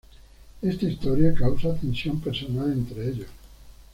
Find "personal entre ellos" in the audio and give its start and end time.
2.21-3.27